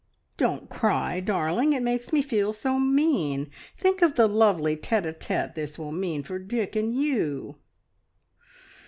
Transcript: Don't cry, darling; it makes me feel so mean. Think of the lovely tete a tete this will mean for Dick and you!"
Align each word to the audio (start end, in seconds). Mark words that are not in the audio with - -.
Don't 0.45 0.67
cry, 0.67 1.19
darling; 1.19 1.73
it 1.73 1.83
makes 1.83 2.11
me 2.11 2.23
feel 2.23 2.53
so 2.53 2.79
mean. 2.79 3.51
Think 3.77 4.01
of 4.01 4.15
the 4.15 4.25
lovely 4.27 4.75
tete 4.75 5.05
a 5.05 5.13
tete 5.13 5.53
this 5.53 5.77
will 5.77 5.91
mean 5.91 6.23
for 6.23 6.39
Dick 6.39 6.75
and 6.75 6.95
you!" 6.99 7.57